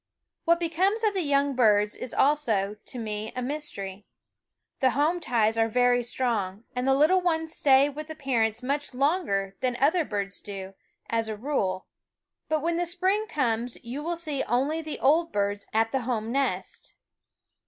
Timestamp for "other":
9.79-10.03